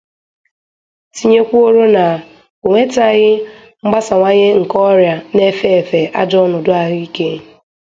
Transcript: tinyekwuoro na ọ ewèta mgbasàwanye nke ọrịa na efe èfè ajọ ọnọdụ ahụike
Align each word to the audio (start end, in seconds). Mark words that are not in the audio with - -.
tinyekwuoro 1.15 1.83
na 1.95 2.05
ọ 2.65 2.67
ewèta 2.69 3.05
mgbasàwanye 3.83 4.47
nke 4.61 4.77
ọrịa 4.89 5.15
na 5.33 5.41
efe 5.51 5.67
èfè 5.81 6.01
ajọ 6.21 6.37
ọnọdụ 6.45 6.71
ahụike 6.81 7.27